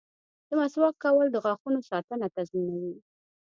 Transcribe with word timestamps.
•د 0.47 0.49
مسواک 0.59 0.95
کول 1.03 1.27
د 1.31 1.37
غاښونو 1.43 1.79
ساتنه 1.89 2.25
تضمینوي. 2.35 2.95